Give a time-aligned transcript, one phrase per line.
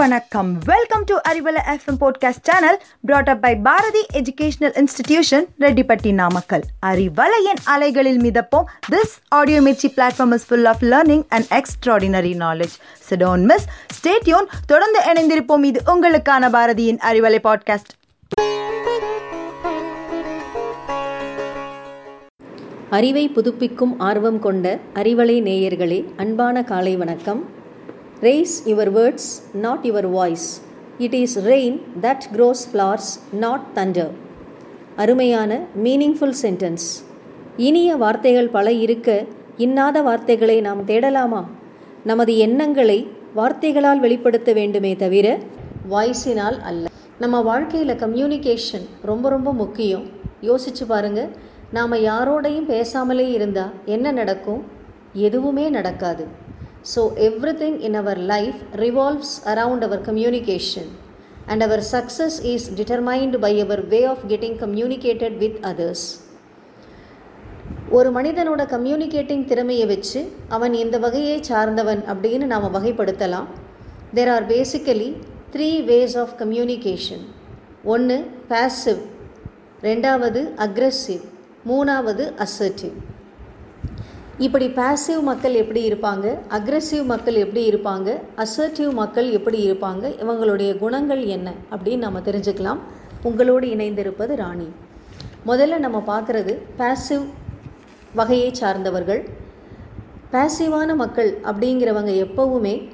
[0.00, 0.58] வணக்கம்.
[0.64, 7.60] Welcome to Arivalai FM podcast channel brought up by Bharathi educational institution Rettipatti Namakkal அறிவலையின்
[7.64, 8.64] அலைகளில் மிதப்போம்.
[8.92, 12.76] This audio Mirchi platform is full of learning and extraordinary knowledge
[13.10, 13.66] so don't miss
[13.98, 15.64] stay tuned தொடர்ந்து இணைந்திருப்போம்.
[15.64, 17.92] இது உங்களுக்கான பாரதியின் Arivalai podcast
[22.90, 27.59] அறிவை புதுப்பிக்கும் ஆர்வம் கொண்ட அறிவலை நேயர்களே அன்பான காலை வணக்கம்.
[28.20, 30.62] Raise your words not your voice
[30.98, 34.10] it is rain that grows flowers not thunder
[34.96, 36.86] அருமையான மீனிங்ஃபுல் சென்டென்ஸ்
[37.56, 39.24] இனிய வார்த்தைகள் பல இருக்க
[39.56, 41.44] இன்னாத வார்த்தைகளை நாம் தேடலாமா?
[42.04, 45.38] நமது எண்ணங்களை வார்த்தைகளால் வெளிப்படுத்த வேண்டுமே தவிர
[45.90, 46.88] வாய்ஸினால் அல்ல.
[47.18, 50.06] நம்ம வாழ்க்கையில் கம்யூனிகேஷன் ரொம்ப ரொம்ப முக்கியம்.
[50.42, 51.28] யோசிச்சு பாருங்கள்
[51.72, 54.64] நாம் யாரோடையும் பேசாமலே இருந்தால் என்ன நடக்கும்?
[55.12, 56.26] எதுவுமே நடக்காது.
[56.94, 57.00] So
[57.62, 60.90] everything in our life revolves around our communication
[61.46, 66.06] and our success is determined by our way of getting communicated with others
[67.90, 73.46] ஒரு மனிதனோட கம்யூனிகேட்டிங் திறமையை வச்சு அவன் இந்த வகையை சார்ந்தவன் அப்படின்னு நாம் வகைப்படுத்தலாம்.
[74.14, 75.16] There are basically
[75.52, 77.24] three ways of communication
[77.84, 79.00] ஒன்று பாசிவ்
[79.82, 81.22] ரெண்டாவது அக்ரெசிவ்
[81.68, 82.92] மூணாவது அசர்டிவ்
[84.44, 86.38] இப்படி பாசிவ் மக்கள் எப்படி இருப்பாங்க?
[86.48, 88.18] அக்ரெசிவ் மக்கள் எப்படி இருப்பாங்க?
[88.36, 90.04] அசர்டிவ் மக்கள் எப்படி இருப்பாங்க?
[90.22, 91.52] இவங்களுடைய குணங்கள் என்ன?
[91.70, 92.78] அப்படின்னு நம்ம தெரிஞ்சுக்கலாம்.
[93.22, 94.68] உங்களோடு இணைந்திருப்பது ராணி.
[95.46, 97.26] முதல்ல நம்ம பார்க்குறது பாசிவ்
[98.14, 99.28] வகையை சார்ந்தவர்கள்.
[100.32, 102.88] பேசிவான மக்கள் அப்படிங்கிறவங்க எப்போவுமே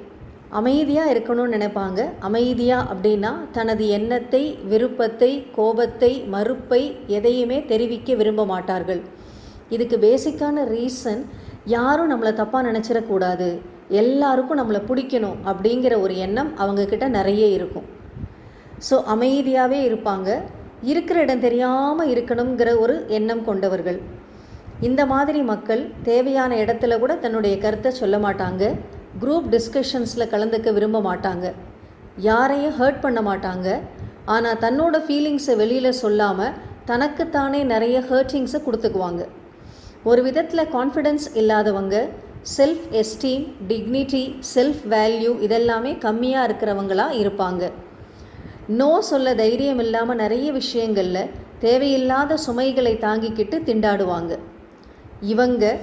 [0.48, 2.08] அமைதியாக இருக்கணும்னு நினைப்பாங்க.
[2.20, 9.16] அமைதியாக அப்படின்னா தனது எண்ணத்தை விருப்பத்தை கோபத்தை மறுப்பை எதையுமே தெரிவிக்க விரும்ப மாட்டார்கள்.
[9.75, 11.22] இதுக்கு பேசிக்கான ரீசன்
[11.75, 13.48] யாரும் நம்மளை தப்பாக நினச்சிடக்கூடாது.
[14.00, 17.86] எல்லாருக்கும் நம்மளை பிடிக்கணும் அப்படிங்கிற ஒரு எண்ணம் அவங்கக்கிட்ட நிறைய இருக்கும்.
[18.89, 20.29] ஸோ அமைதியாகவே இருப்பாங்க.
[20.90, 23.98] இருக்கிற இடம் தெரியாமல் இருக்கணுங்கிற ஒரு எண்ணம் கொண்டவர்கள்.
[24.86, 28.64] இந்த மாதிரி மக்கள் தேவையான இடத்துல கூட தன்னுடைய கருத்தை சொல்ல மாட்டாங்க.
[29.23, 31.46] குரூப் டிஸ்கஷன்ஸில் கலந்துக்க விரும்ப மாட்டாங்க.
[32.29, 33.69] யாரையும் ஹர்ட் பண்ண மாட்டாங்க.
[34.35, 36.55] ஆனால் தன்னோட ஃபீலிங்ஸை வெளியில் சொல்லாமல்
[36.90, 39.23] தனக்குத்தானே நிறைய ஹர்ட்டிங்ஸை கொடுத்துக்குவாங்க.
[40.08, 42.08] ஒரு விதத்தில் கான்ஃபிடென்ஸ் இல்லாதவங்க
[42.56, 47.70] self esteem dignity self value இதெல்லாமே கம்மியாக இருக்கிறவங்களாக இருப்பாங்க.
[48.66, 54.39] நோ சொல்ல தைரியம் இல்லாமல் நிறைய விஷயங்களில் தேவையில்லாத சுமைகளை தாங்கிக்கிட்டு திண்டாடுவாங்க.
[55.20, 55.77] இவங்க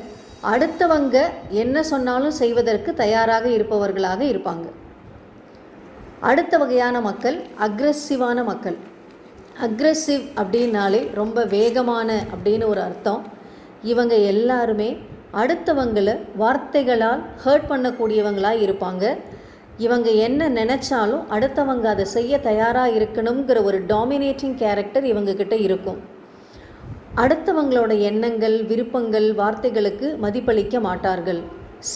[0.53, 1.17] அடுத்தவங்க
[1.50, 4.66] என்ன சொன்னாலும் செய்வதற்கு தயாராக இருப்பவர்களாக இருப்பாங்க.
[6.19, 8.78] அடுத்த வகையான மக்கள் அக்ரெசிவான மக்கள்.
[9.62, 13.32] அக்ரெசிவ் அப்படின்னாலே ரொம்ப வேகமான அப்படின்னு ஒரு அர்த்தம்.
[13.91, 14.97] இவங்க எல்லாருமே
[15.41, 19.17] அடுத்தவங்களை வார்த்தைகளால் ஹர்ட் பண்ணக்கூடியவங்களாக இருப்பாங்க.
[19.77, 25.99] இவங்க என்ன நினச்சாலும் அடுத்தவங்க அதை செய்ய தயாராக இருக்கணுங்கிற ஒரு டாமினேட்டிங் கேரக்டர் இவங்கக்கிட்ட இருக்கும்.
[27.16, 31.41] அடுத்தவங்களோட எண்ணங்கள் விருப்பங்கள் வார்த்தைகளுக்கு மதிப்பளிக்க மாட்டார்கள்.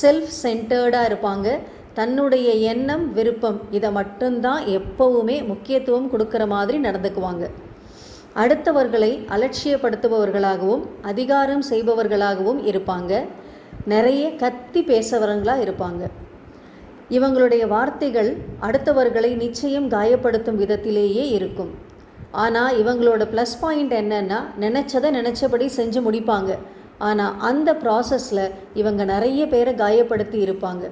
[0.02, 1.48] செல்ஃப் சென்டர்டாக இருப்பாங்க.
[1.94, 7.46] தன்னுடைய எண்ணம் விருப்பம் இதை மட்டும்தான் எப்போவுமே முக்கியத்துவம் கொடுக்குற மாதிரி நடந்துக்குவாங்க.
[8.42, 13.26] அடுத்தவர்களை அலட்சியப்படுத்துபவர்களாகவும் அதிகாரம் செய்பவர்களாகவும் இருப்பாங்க.
[13.86, 16.04] நிறைய கத்தி பேசவர்களாக இருப்பாங்க.
[17.10, 21.72] இவங்களுடைய வார்த்தைகள் அடுத்தவர்களை நிச்சயம் காயப்படுத்தும் விதத்திலேயே இருக்கும்.
[22.32, 26.58] ஆனால் இவங்களோட ப்ளஸ் பாயிண்ட் என்னென்னா நினச்சதை நினச்சபடி செஞ்சு முடிப்பாங்க.
[26.98, 30.86] ஆனால் அந்த ப்ராசஸில் இவங்க நிறைய பேரை காயப்படுத்தி இருப்பாங்க.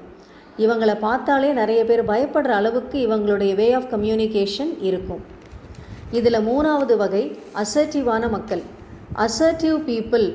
[0.58, 5.35] இவங்களை பார்த்தாலே நிறைய பேர் பயப்படுற அளவுக்கு இவங்களுடைய வே ஆஃப் கம்யூனிகேஷன் இருக்கும்.
[6.12, 7.24] இதில் மூணாவது வகை
[7.62, 8.64] அசர்ட்டிவான மக்கள்.
[9.26, 10.28] அசர்ட்டிவ் பீப்புள்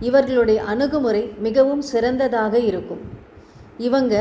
[0.00, 3.02] இவர்களுடைய அணுகுமுறை மிகவும் சிறந்ததாக இருக்கும்.
[3.78, 4.14] இவங்க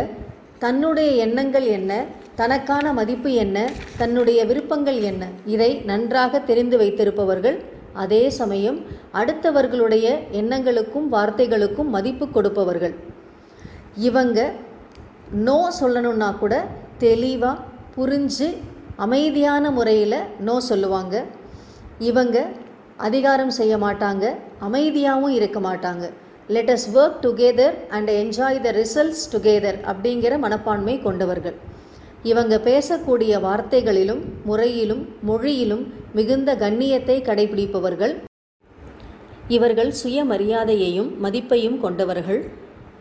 [0.60, 3.58] தன்னுடைய எண்ணங்கள் என்ன தனக்கான மதிப்பு என்ன
[3.98, 7.58] தன்னுடைய விருப்பங்கள் என்ன இதை நன்றாக தெரிந்து வைத்திருப்பவர்கள்
[8.04, 8.80] அதே சமயம்
[9.14, 10.08] அடுத்தவர்களுடைய
[10.40, 12.96] எண்ணங்களுக்கும் வார்த்தைகளுக்கும் மதிப்பு கொடுப்பவர்கள்.
[13.96, 14.52] இவங்க
[15.48, 16.66] நோ சொல்லணுன்னா கூட
[16.98, 17.64] தெளிவாக
[17.96, 18.48] புரிஞ்சு
[19.04, 21.16] அமைதியான முறையில் நோ சொல்லுவாங்க.
[22.00, 22.38] இவங்க
[23.08, 24.26] அதிகாரம் செய்ய மாட்டாங்க
[24.68, 26.06] அமைதியாகவும் இருக்க மாட்டாங்க.
[26.56, 31.58] Let us work together and enjoy the results together அப்படிங்கிற மனப்பான்மை கொண்டவர்கள்.
[32.24, 35.84] இவங்க பேசக்கூடிய வார்த்தைகளிலும் முறையிலும் மொழியிலும்
[36.14, 38.16] மிகுந்த கண்ணியத்தை கடைபிடிப்பவர்கள்.
[39.48, 42.42] இவர்கள் சுயமரியாதையையும் மதிப்பையும் கொண்டவர்கள்.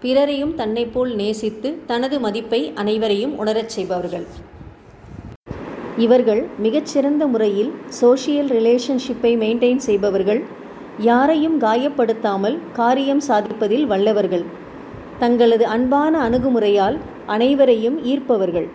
[0.00, 4.26] பிறரையும் தன்னைப்போல் நேசித்து தனது மதிப்பை அனைவரையும் உணரச் செய்பவர்கள்.
[5.96, 10.44] இவர்கள் மிகச்சிறந்த முறையில் சோஷியல் ரிலேஷன்ஷிப்பை மெயின்டைன் செய்பவர்கள்
[10.98, 14.44] யாரையும் காயப்படுத்தாமல் காரியம் சாதிப்பதில் வல்லவர்கள்.
[15.18, 18.68] தங்களது அன்பான அணுகுமுறையால் அனைவரையும் ஈர்ப்பவர்கள்.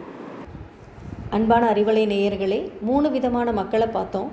[1.30, 4.32] அன்பான அறிவலை நேயர்களே மூணு விதமான மக்களை பார்த்தோம்.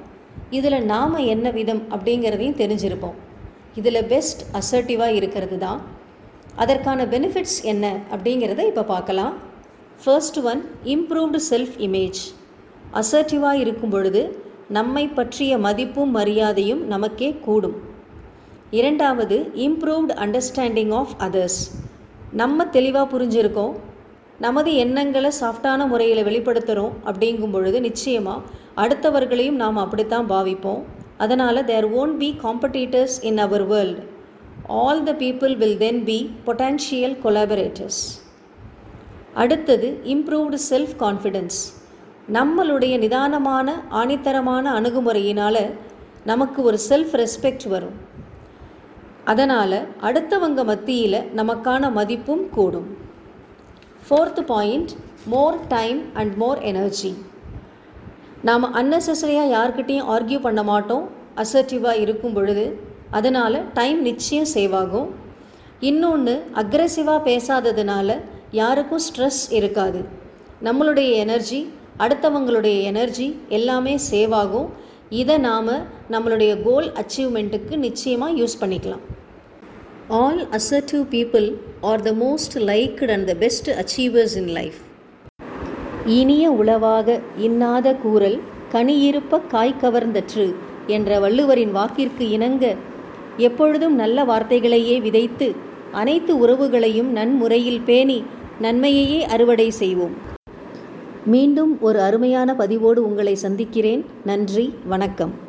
[0.51, 3.15] இதில் நாம் என்ன விதம் அப்படிங்கிறதையும் தெரிஞ்சிருப்போம்.
[3.75, 5.81] இதில் பெஸ்ட் அசர்ட்டிவாக இருக்கிறது தான்.
[6.55, 9.35] அதற்கான பெனிஃபிட்ஸ் என்ன அப்படிங்கிறத இப்போ பார்க்கலாம்.
[10.05, 12.23] First one improved self image
[12.93, 14.23] அசர்ட்டிவாக இருக்கும் பொழுது
[14.69, 17.77] நம்மை பற்றிய மதிப்பும் மரியாதையும் நமக்கே கூடும்.
[18.71, 21.61] இரண்டாவது இம்ப்ரூவ்டு அண்டர்ஸ்டாண்டிங் ஆஃப் அதர்ஸ்
[22.33, 23.75] நம்ம தெளிவாக புரிஞ்சிருக்கோம்.
[24.39, 28.43] நமது எண்ணங்களை சாஃப்டான முறையில் வெளிப்படுத்துகிறோம் அப்படிங்கும் பொழுது நிச்சயமாக
[28.77, 30.83] அடுத்தவர்களையும் நாம் அப்படித்தான் பாவிப்போம்.
[31.17, 34.03] அதனால் there won't be competitors in our world
[34.67, 38.03] all the people will then be potential collaborators
[39.35, 41.59] அடுத்தது இம்ப்ரூவ்டு செல்ஃப் கான்ஃபிடென்ஸ்
[42.33, 45.73] நம்மளுடைய நிதானமான ஆணித்தரமான அணுகுமுறையினால்
[46.25, 47.97] நமக்கு ஒரு செல்ஃப் ரெஸ்பெக்ட் வரும்.
[49.25, 52.97] அதனால் அடுத்தவங்க மத்தியில் நமக்கான மதிப்பும் கூடும்.
[54.09, 54.91] Fourth point
[55.27, 57.15] more time and more energy
[58.43, 61.09] நாம் அன்னெசரியாக யார்கிட்டையும் ஆர்கியூ பண்ண மாட்டோம்.
[61.37, 62.81] அசர்ட்டிவாக இருக்கும் பொழுது
[63.11, 65.15] அதனால் டைம் நிச்சயம் சேவ் ஆகும்.
[65.81, 68.21] இன்னொன்று அக்ரெசிவாக பேசாததுனால
[68.51, 70.05] யாருக்கும் ஸ்ட்ரெஸ் இருக்காது.
[70.65, 71.71] நம்மளுடைய எனர்ஜி
[72.05, 73.29] அடுத்தவங்களுடைய எனர்ஜி
[73.59, 74.69] எல்லாமே சேவ் ஆகும்.
[75.21, 75.71] இதை நாம்
[76.15, 79.05] நம்மளுடைய கோல் அச்சீவ்மெண்ட்டுக்கு நிச்சயமாக யூஸ் பண்ணிக்கலாம்.
[80.23, 81.47] All assertive people
[81.91, 84.81] are the most liked and the best achievers in life
[86.19, 88.39] இனிய உளவாக இன்னாத கூறல்
[88.75, 90.47] கனியிருப்ப காய் கவர்ந்தற்று
[90.97, 92.65] என்ற வள்ளுவரின் வாக்கிற்கு இணங்க
[93.49, 95.49] எப்பொழுதும் நல்ல வார்த்தைகளையே விதைத்து
[96.01, 98.19] அனைத்து உறவுகளையும் நன்முறையில் பேணி
[98.65, 100.17] நன்மையையே அறுவடை செய்வோம்.
[101.27, 104.05] மீண்டும் ஒரு அருமையான பதிவோடு உங்களை சந்திக்கிறேன்.
[104.25, 105.46] நன்றி வணக்கம்.